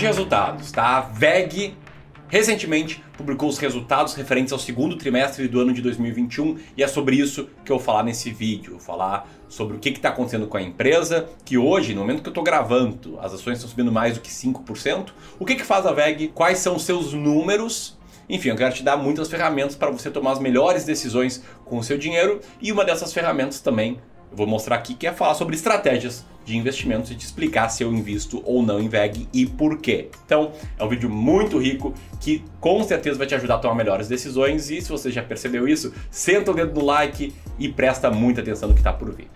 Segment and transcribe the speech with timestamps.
[0.00, 0.96] de resultados, tá?
[0.96, 1.74] A VEG
[2.26, 7.16] recentemente publicou os resultados referentes ao segundo trimestre do ano de 2021 e é sobre
[7.16, 8.72] isso que eu vou falar nesse vídeo.
[8.72, 12.28] vou falar sobre o que está acontecendo com a empresa, que hoje, no momento que
[12.28, 15.10] eu estou gravando, as ações estão subindo mais do que 5%.
[15.38, 16.28] O que, que faz a VEG?
[16.28, 17.98] Quais são os seus números?
[18.26, 21.84] Enfim, eu quero te dar muitas ferramentas para você tomar as melhores decisões com o
[21.84, 23.98] seu dinheiro e uma dessas ferramentas também
[24.30, 27.82] eu vou mostrar aqui que é falar sobre estratégias de investimentos e te explicar se
[27.82, 30.08] eu invisto ou não em VEG e por quê.
[30.24, 34.08] Então, é um vídeo muito rico que com certeza vai te ajudar a tomar melhores
[34.08, 38.40] decisões e se você já percebeu isso, senta o dedo no like e presta muita
[38.40, 39.28] atenção no que está por vir.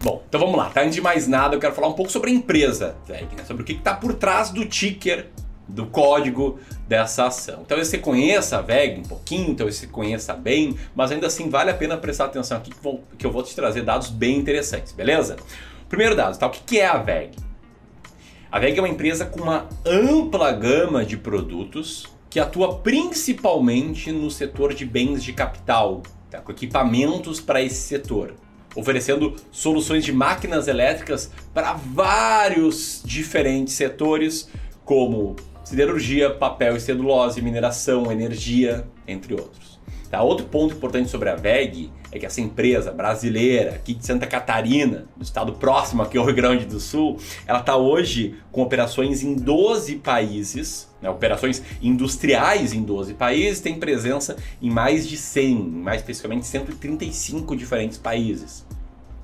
[0.00, 0.82] Bom, então vamos lá, tá?
[0.82, 3.44] Antes de mais nada, eu quero falar um pouco sobre a empresa VEG, né?
[3.44, 5.26] sobre o que está por trás do ticker,
[5.66, 7.64] do código dessa ação.
[7.66, 11.70] Talvez você conheça a VEG um pouquinho, talvez você conheça bem, mas ainda assim vale
[11.70, 12.70] a pena prestar atenção aqui
[13.18, 15.36] que eu vou te trazer dados bem interessantes, beleza?
[15.88, 16.46] Primeiro dado, tá?
[16.46, 17.32] o que é a VEG?
[18.52, 24.30] A VEG é uma empresa com uma ampla gama de produtos que atua principalmente no
[24.30, 26.40] setor de bens de capital, tá?
[26.40, 28.34] com equipamentos para esse setor
[28.74, 34.48] oferecendo soluções de máquinas elétricas para vários diferentes setores,
[34.84, 39.77] como siderurgia, papel e celulose, mineração, energia, entre outros.
[40.10, 40.22] Tá?
[40.22, 45.04] Outro ponto importante sobre a VEG é que essa empresa brasileira aqui de Santa Catarina,
[45.14, 49.34] do estado próximo aqui ao Rio Grande do Sul, ela está hoje com operações em
[49.34, 56.00] 12 países, né, operações industriais em 12 países, tem presença em mais de 100, mais
[56.00, 58.64] especificamente 135 diferentes países,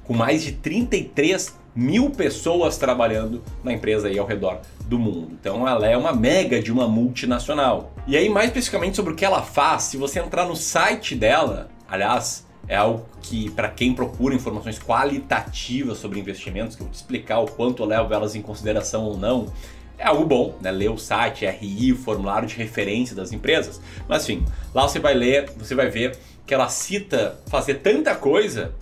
[0.04, 5.30] com mais de 33 mil pessoas trabalhando na empresa aí ao redor do mundo.
[5.40, 7.92] Então ela é uma mega de uma multinacional.
[8.06, 11.68] E aí mais especificamente sobre o que ela faz, se você entrar no site dela,
[11.88, 16.96] aliás, é algo que, para quem procura informações qualitativas sobre investimentos, que eu vou te
[16.96, 19.52] explicar o quanto eu levo elas em consideração ou não,
[19.98, 20.70] é algo bom, né?
[20.70, 23.80] Ler o site, RI, o formulário de referência das empresas.
[24.08, 24.44] Mas enfim,
[24.74, 28.74] lá você vai ler, você vai ver que ela cita fazer tanta coisa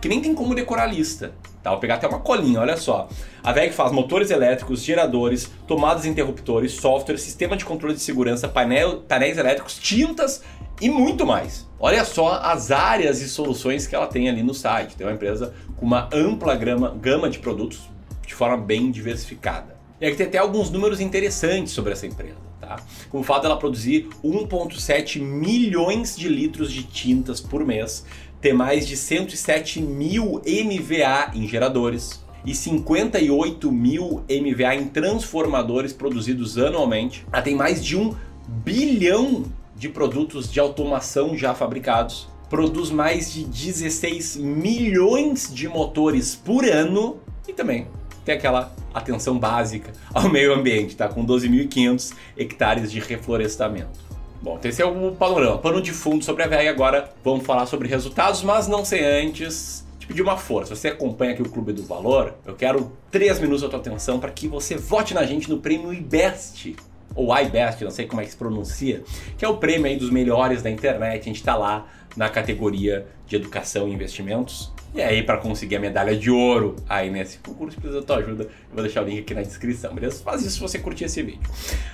[0.00, 1.32] que nem tem como decorar a lista.
[1.68, 1.70] Tá?
[1.70, 3.08] Vou pegar até uma colinha, olha só.
[3.42, 9.02] A VEG faz motores elétricos, geradores, tomadas interruptores, software, sistema de controle de segurança, painel,
[9.02, 10.42] painéis elétricos, tintas
[10.80, 11.68] e muito mais.
[11.78, 14.96] Olha só as áreas e soluções que ela tem ali no site.
[14.96, 17.80] Tem uma empresa com uma ampla gama, gama de produtos
[18.26, 19.76] de forma bem diversificada.
[20.00, 22.47] E aqui tem até alguns números interessantes sobre essa empresa.
[22.60, 22.76] Tá?
[23.08, 28.04] Como o fato dela produzir 1,7 milhões de litros de tintas por mês,
[28.40, 36.56] ter mais de 107 mil MVA em geradores e 58 mil MVA em transformadores produzidos
[36.56, 37.26] anualmente.
[37.32, 38.14] Ela tem mais de um
[38.46, 39.44] bilhão
[39.76, 47.18] de produtos de automação já fabricados, produz mais de 16 milhões de motores por ano
[47.46, 47.86] e também
[48.24, 51.08] tem aquela atenção básica ao meio ambiente, tá?
[51.08, 54.08] Com 12.500 hectares de reflorestamento.
[54.40, 56.68] Bom, então esse é o panorama, pano de fundo sobre a VEG.
[56.68, 60.76] Agora vamos falar sobre resultados, mas não sem antes te pedir uma força.
[60.76, 64.30] Você acompanha aqui o Clube do Valor, eu quero 3 minutos da tua atenção para
[64.30, 66.76] que você vote na gente no prêmio IBEST
[67.16, 69.02] ou iBest, não sei como é que se pronuncia,
[69.36, 71.22] que é o prêmio aí dos melhores da internet.
[71.22, 74.72] A gente está lá na categoria de educação e investimentos.
[74.94, 78.44] E aí, para conseguir a medalha de ouro aí nesse concurso, precisa da tua ajuda.
[78.44, 80.22] Eu vou deixar o link aqui na descrição, beleza?
[80.22, 81.40] Faz isso se você curtir esse vídeo.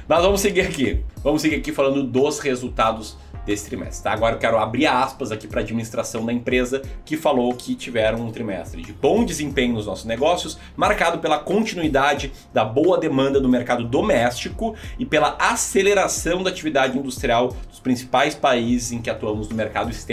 [0.06, 1.02] Mas vamos seguir aqui.
[1.22, 4.04] Vamos seguir aqui falando dos resultados desse trimestre.
[4.04, 4.12] Tá?
[4.12, 8.20] Agora eu quero abrir aspas aqui para a administração da empresa que falou que tiveram
[8.20, 13.48] um trimestre de bom desempenho nos nossos negócios, marcado pela continuidade da boa demanda do
[13.48, 19.54] mercado doméstico e pela aceleração da atividade industrial dos principais países em que atuamos no
[19.54, 20.03] mercado externo.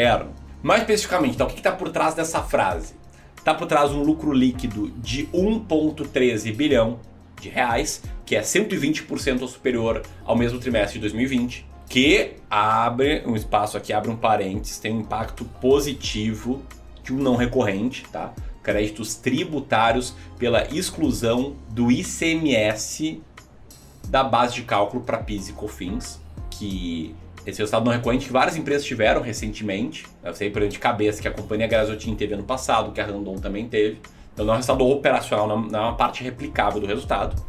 [0.64, 2.94] Mais especificamente, então, o que está por trás dessa frase?
[3.38, 7.00] Está por trás um lucro líquido de 1,13 bilhão
[7.40, 13.76] de reais, que é 120% superior ao mesmo trimestre de 2020 que abre um espaço
[13.76, 16.62] aqui, abre um parênteses, tem um impacto positivo
[17.04, 18.34] de um não recorrente, tá?
[18.64, 23.22] Créditos tributários pela exclusão do ICMS
[24.08, 27.14] da base de cálculo para PIS e COFINS, que
[27.46, 30.06] esse resultado não recorrente que várias empresas tiveram recentemente.
[30.24, 33.36] Eu sei por de cabeça que a companhia Grasotin teve ano passado, que a Randon
[33.36, 34.00] também teve.
[34.34, 37.42] Então não é um resultado operacional, não é uma parte replicável do resultado.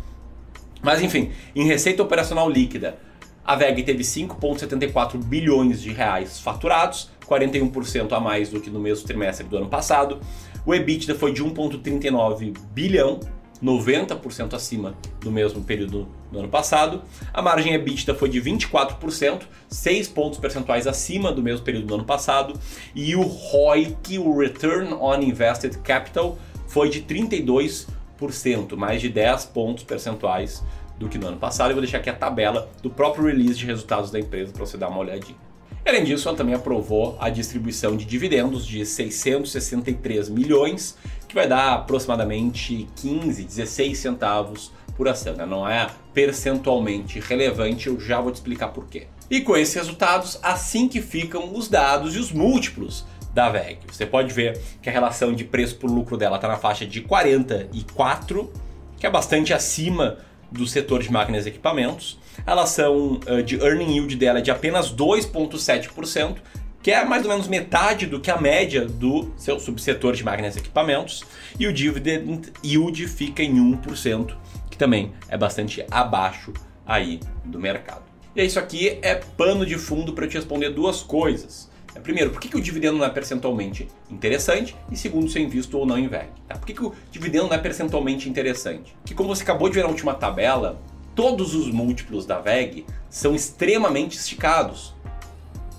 [0.83, 2.99] Mas enfim, em receita operacional líquida,
[3.45, 9.07] a VEG teve 5,74 bilhões de reais faturados, 41% a mais do que no mesmo
[9.07, 10.21] trimestre do ano passado.
[10.65, 13.21] O EBITDA foi de 1,39 bilhão,
[13.63, 17.03] 90% acima do mesmo período no ano passado.
[17.33, 22.05] A margem EBITDA foi de 24%, 6 pontos percentuais acima do mesmo período do ano
[22.05, 22.59] passado.
[22.95, 29.85] E o ROIC, o Return on Invested Capital, foi de 32%, mais de 10 pontos
[29.85, 30.63] percentuais
[30.99, 31.71] do que no ano passado.
[31.71, 34.79] Eu vou deixar aqui a tabela do próprio release de resultados da empresa para você
[34.79, 35.37] dar uma olhadinha.
[35.85, 40.97] Além disso, ela também aprovou a distribuição de dividendos de 663 milhões,
[41.27, 45.35] que vai dar aproximadamente 15, 16 centavos por ação.
[45.35, 45.47] Né?
[45.47, 49.07] Não é percentualmente relevante, eu já vou te explicar por quê.
[49.31, 53.79] E com esses resultados, assim que ficam os dados e os múltiplos da VEG.
[53.91, 57.01] Você pode ver que a relação de preço por lucro dela está na faixa de
[57.01, 58.53] 44,
[58.99, 60.19] que é bastante acima
[60.51, 62.19] do setor de máquinas e equipamentos.
[62.47, 66.37] A relação uh, de earning yield dela é de apenas 2,7%,
[66.83, 70.57] que é mais ou menos metade do que a média do seu subsetor de máquinas
[70.57, 71.25] e equipamentos.
[71.59, 74.35] E o dividend yield fica em 1%, que
[74.83, 76.53] também é bastante abaixo
[76.85, 78.03] aí do mercado.
[78.35, 81.71] E isso aqui é pano de fundo para te responder duas coisas.
[81.95, 84.75] É, primeiro, por que, que o dividendo não é percentualmente interessante?
[84.91, 86.31] E segundo, se eu invisto ou não em VEG.
[86.49, 86.57] Tá?
[86.57, 88.97] Por que, que o dividendo não é percentualmente interessante?
[89.05, 90.83] Que como você acabou de ver na última tabela,
[91.15, 94.97] todos os múltiplos da VEG são extremamente esticados.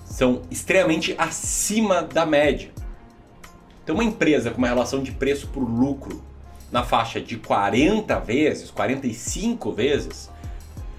[0.06, 2.72] São extremamente acima da média.
[3.82, 6.24] Então uma empresa com uma relação de preço por lucro
[6.74, 10.28] na faixa de 40 vezes, 45 vezes,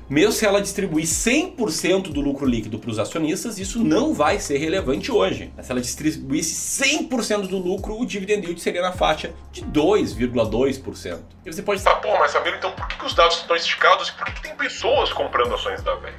[0.08, 4.58] mesmo se ela distribuir 100% do lucro líquido para os acionistas, isso não vai ser
[4.58, 5.52] relevante hoje.
[5.62, 11.20] Se ela distribuísse 100% do lucro, o dividend yield seria na faixa de 2,2%.
[11.46, 14.08] E você pode estar, pô, mas Samir, então por que, que os dados estão esticados
[14.08, 16.16] e por que, que tem pessoas comprando ações da VEG?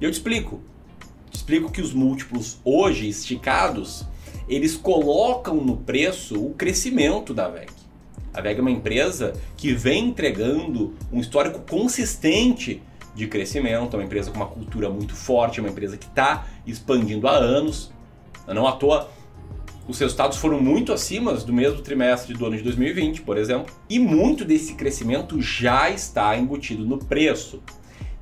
[0.00, 0.60] E eu te explico.
[1.30, 4.04] Te explico que os múltiplos hoje esticados,
[4.48, 7.77] eles colocam no preço o crescimento da VEG.
[8.32, 12.82] A VEG é uma empresa que vem entregando um histórico consistente
[13.14, 16.46] de crescimento, é uma empresa com uma cultura muito forte, é uma empresa que está
[16.66, 17.90] expandindo há anos.
[18.46, 19.10] Não à toa,
[19.88, 23.98] os resultados foram muito acima do mesmo trimestre do ano de 2020, por exemplo, e
[23.98, 27.62] muito desse crescimento já está embutido no preço.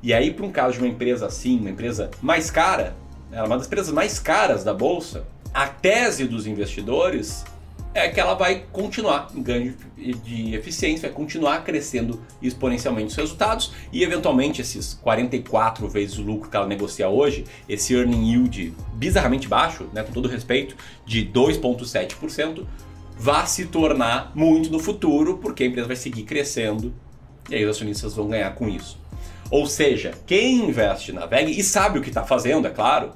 [0.03, 2.97] E aí, para um caso de uma empresa assim, uma empresa mais cara,
[3.33, 7.45] ela é uma das empresas mais caras da bolsa, a tese dos investidores
[7.97, 13.73] é que ela vai continuar em ganho de eficiência, vai continuar crescendo exponencialmente os resultados
[13.93, 19.49] e eventualmente esses 44 vezes o lucro que ela negocia hoje, esse earning yield bizarramente
[19.49, 20.77] baixo, né, com todo respeito,
[21.07, 22.67] de 2,7%,
[23.19, 26.95] vai se tornar muito no futuro, porque a empresa vai seguir crescendo
[27.49, 28.99] e aí os acionistas vão ganhar com isso.
[29.51, 33.13] Ou seja, quem investe na VEG e sabe o que está fazendo, é claro,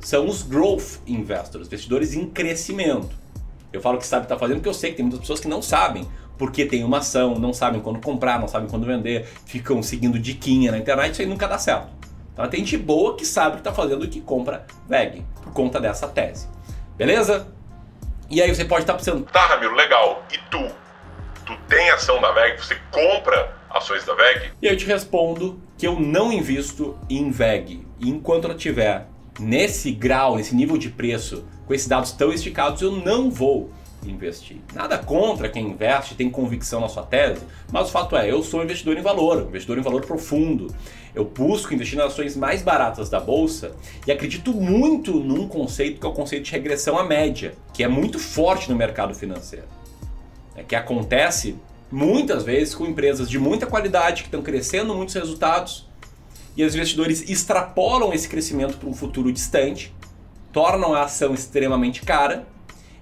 [0.00, 3.25] são os growth investors, investidores em crescimento.
[3.72, 5.40] Eu falo que sabe o que está fazendo porque eu sei que tem muitas pessoas
[5.40, 6.08] que não sabem
[6.38, 10.70] porque tem uma ação, não sabem quando comprar, não sabem quando vender, ficam seguindo diquinha
[10.70, 11.88] na internet, isso aí nunca dá certo.
[12.32, 15.52] Então tem gente boa que sabe o que está fazendo e que compra VEG por
[15.52, 16.48] conta dessa tese.
[16.96, 17.48] Beleza?
[18.28, 20.68] E aí você pode estar tá pensando, tá Ramiro, legal, e tu?
[21.46, 22.58] Tu tem ação da VEG?
[22.58, 24.52] Você compra ações da VEG?
[24.60, 27.86] E eu te respondo que eu não invisto em VEG.
[28.00, 29.06] E enquanto ela estiver
[29.38, 33.70] nesse grau, nesse nível de preço com esses dados tão esticados, eu não vou
[34.04, 34.58] investir.
[34.72, 37.42] Nada contra quem investe, tem convicção na sua tese,
[37.72, 40.72] mas o fato é, eu sou investidor em valor, investidor em valor profundo.
[41.14, 43.72] Eu busco investir nas ações mais baratas da bolsa
[44.06, 47.88] e acredito muito num conceito que é o conceito de regressão à média, que é
[47.88, 49.66] muito forte no mercado financeiro.
[50.54, 51.56] É que acontece
[51.90, 55.86] muitas vezes com empresas de muita qualidade que estão crescendo muitos resultados
[56.56, 59.94] e os investidores extrapolam esse crescimento para um futuro distante
[60.56, 62.46] tornam a ação extremamente cara,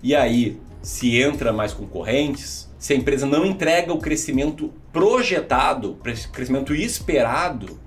[0.03, 5.95] e aí se entra mais concorrentes, se a empresa não entrega o crescimento projetado, o
[6.33, 7.79] crescimento esperado,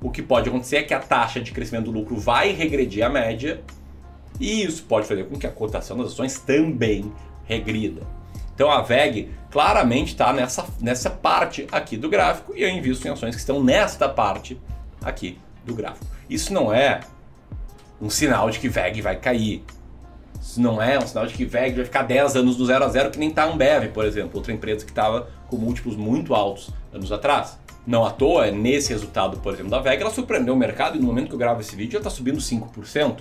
[0.00, 3.08] o que pode acontecer é que a taxa de crescimento do lucro vai regredir à
[3.08, 3.60] média,
[4.38, 7.12] e isso pode fazer com que a cotação das ações também
[7.44, 8.02] regrida.
[8.54, 13.10] Então a VEG claramente está nessa, nessa parte aqui do gráfico e eu invisto em
[13.10, 14.60] ações que estão nesta parte
[15.02, 16.06] aqui do gráfico.
[16.30, 17.00] Isso não é
[18.02, 19.64] um sinal de que VEG vai cair.
[20.40, 22.88] Isso não é um sinal de que VEG vai ficar 10 anos do 0 a
[22.88, 26.70] 0 que nem tá Ambev, por exemplo, outra empresa que estava com múltiplos muito altos
[26.92, 27.56] anos atrás.
[27.86, 31.06] Não à toa, nesse resultado, por exemplo, da VEG, ela surpreendeu o mercado e no
[31.06, 33.18] momento que eu gravo esse vídeo já está subindo 5%.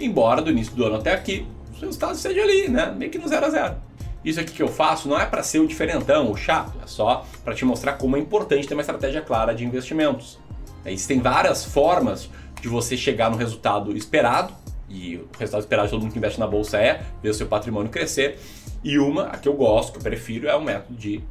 [0.00, 2.92] Embora do início do ano até aqui, os resultados estejam ali, né?
[2.96, 3.76] Meio que no 0 a 0
[4.24, 7.24] Isso aqui que eu faço não é para ser o diferentão, o chato, é só
[7.44, 10.40] para te mostrar como é importante ter uma estratégia clara de investimentos.
[10.84, 12.28] Existem várias formas
[12.64, 14.54] de você chegar no resultado esperado,
[14.88, 17.46] e o resultado esperado de todo mundo que investe na bolsa é ver o seu
[17.46, 18.38] patrimônio crescer.
[18.82, 21.22] E uma, a que eu gosto, que eu prefiro, é o método de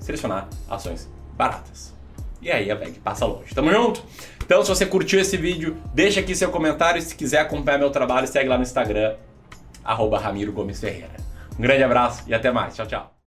[0.00, 1.94] selecionar ações baratas.
[2.40, 3.54] e aí a VEG passa longe.
[3.54, 4.02] Tamo junto?
[4.44, 7.00] Então, se você curtiu esse vídeo, deixa aqui seu comentário.
[7.00, 9.14] Se quiser acompanhar meu trabalho, segue lá no Instagram,
[9.84, 11.16] arroba Ramiro Gomes Ferreira.
[11.56, 12.74] Um grande abraço e até mais.
[12.74, 13.12] Tchau, tchau.